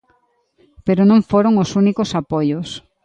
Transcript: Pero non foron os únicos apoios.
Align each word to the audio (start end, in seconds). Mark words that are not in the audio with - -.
Pero 0.87 1.01
non 1.09 1.25
foron 1.29 1.53
os 1.63 1.69
únicos 1.81 2.09
apoios. 2.21 2.69